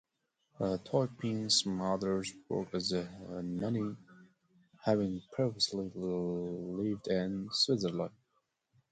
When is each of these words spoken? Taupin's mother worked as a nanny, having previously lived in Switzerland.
Taupin's 0.57 1.63
mother 1.63 2.23
worked 2.49 2.73
as 2.73 2.91
a 2.91 3.03
nanny, 3.43 3.95
having 4.83 5.21
previously 5.31 5.91
lived 5.93 7.07
in 7.07 7.47
Switzerland. 7.51 8.09